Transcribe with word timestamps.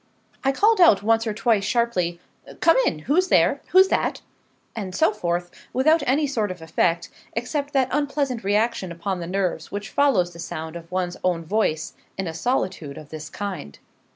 I 0.43 0.51
called 0.51 0.81
out 0.81 1.03
once 1.03 1.27
or 1.27 1.33
twice 1.35 1.63
sharply 1.63 2.19
'Come 2.59 2.75
in!' 2.87 2.99
'Who's 3.05 3.27
there?' 3.27 3.61
'Who's 3.67 3.89
that?' 3.89 4.21
and 4.75 4.95
so 4.95 5.11
forth, 5.13 5.51
without 5.73 6.01
any 6.07 6.25
sort 6.25 6.49
of 6.49 6.59
effect, 6.59 7.11
except 7.33 7.71
that 7.73 7.87
unpleasant 7.91 8.43
reaction 8.43 8.91
upon 8.91 9.19
the 9.19 9.27
nerves 9.27 9.71
which 9.71 9.91
follows 9.91 10.33
the 10.33 10.39
sound 10.39 10.75
of 10.75 10.91
one's 10.91 11.17
own 11.23 11.45
voice 11.45 11.93
in 12.17 12.25
a 12.25 12.33
solitude 12.33 12.97
of 12.97 13.09
this 13.09 13.29
kind. 13.29 13.77